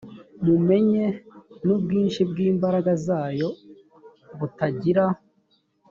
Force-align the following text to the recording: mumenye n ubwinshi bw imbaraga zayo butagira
mumenye 0.45 1.05
n 1.65 1.67
ubwinshi 1.75 2.21
bw 2.29 2.37
imbaraga 2.49 2.91
zayo 3.05 3.49
butagira 4.39 5.05